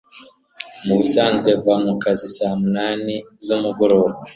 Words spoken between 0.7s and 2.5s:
mubisanzwe mva kukazi nka